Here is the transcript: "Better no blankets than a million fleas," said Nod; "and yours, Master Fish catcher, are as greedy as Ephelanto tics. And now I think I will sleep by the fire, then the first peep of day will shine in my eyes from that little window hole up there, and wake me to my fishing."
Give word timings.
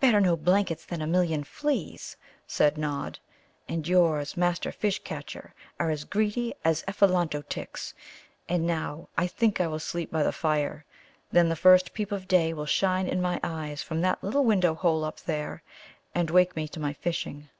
"Better 0.00 0.22
no 0.22 0.38
blankets 0.38 0.86
than 0.86 1.02
a 1.02 1.06
million 1.06 1.44
fleas," 1.44 2.16
said 2.46 2.78
Nod; 2.78 3.18
"and 3.68 3.86
yours, 3.86 4.34
Master 4.34 4.72
Fish 4.72 5.00
catcher, 5.04 5.52
are 5.78 5.90
as 5.90 6.04
greedy 6.04 6.54
as 6.64 6.82
Ephelanto 6.88 7.42
tics. 7.42 7.92
And 8.48 8.66
now 8.66 9.10
I 9.18 9.26
think 9.26 9.60
I 9.60 9.66
will 9.66 9.78
sleep 9.78 10.10
by 10.10 10.22
the 10.22 10.32
fire, 10.32 10.86
then 11.30 11.50
the 11.50 11.56
first 11.56 11.92
peep 11.92 12.10
of 12.10 12.26
day 12.26 12.54
will 12.54 12.64
shine 12.64 13.06
in 13.06 13.20
my 13.20 13.38
eyes 13.42 13.82
from 13.82 14.00
that 14.00 14.24
little 14.24 14.44
window 14.46 14.72
hole 14.74 15.04
up 15.04 15.20
there, 15.20 15.62
and 16.14 16.30
wake 16.30 16.56
me 16.56 16.68
to 16.68 16.80
my 16.80 16.94
fishing." 16.94 17.50